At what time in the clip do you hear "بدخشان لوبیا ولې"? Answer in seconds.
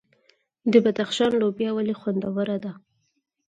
0.85-1.93